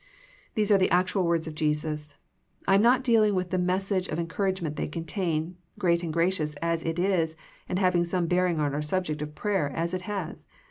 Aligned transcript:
These 0.55 0.71
are 0.71 0.79
the 0.79 0.89
actual 0.89 1.25
words 1.27 1.45
of 1.45 1.53
Jesus. 1.53 2.15
I 2.67 2.73
am 2.73 2.81
not 2.81 3.03
dealing 3.03 3.35
with 3.35 3.51
the 3.51 3.59
message 3.59 4.07
of 4.07 4.17
en 4.17 4.25
couragement 4.27 4.75
they 4.75 4.87
contain, 4.87 5.57
great 5.77 6.01
and 6.01 6.11
gracious 6.11 6.55
as 6.55 6.81
it 6.81 6.97
is 6.97 7.35
and 7.69 7.77
having 7.77 8.03
some 8.03 8.25
bearing 8.25 8.59
on 8.59 8.73
our 8.73 8.81
subject 8.81 9.21
of 9.21 9.35
prayer, 9.35 9.69
as 9.69 9.93
it 9.93 10.01
has. 10.09 10.47